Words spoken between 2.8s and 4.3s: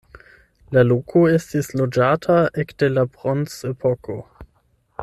la bronzepoko.